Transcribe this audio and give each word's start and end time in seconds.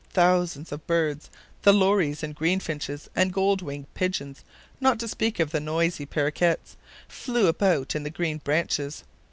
Thousands 0.13 0.71
of 0.71 0.87
birds, 0.87 1.29
the 1.61 1.71
lories, 1.71 2.23
and 2.23 2.33
greenfinches, 2.35 3.07
and 3.15 3.31
gold 3.31 3.61
winged 3.61 3.93
pigeons, 3.93 4.43
not 4.79 4.99
to 5.01 5.07
speak 5.07 5.39
of 5.39 5.51
the 5.51 5.59
noisy 5.59 6.07
paroquets, 6.07 6.75
flew 7.07 7.45
about 7.45 7.95
in 7.95 8.01
the 8.01 8.09
green 8.09 8.39
branches. 8.39 9.03